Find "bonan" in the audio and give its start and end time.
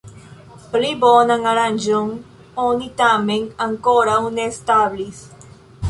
1.03-1.45